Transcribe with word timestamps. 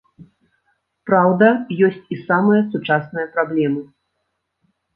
Праўда, 1.09 1.47
ёсць 1.89 2.09
і 2.17 2.19
самыя 2.25 2.61
сучасныя 2.73 3.31
праблемы. 3.39 3.81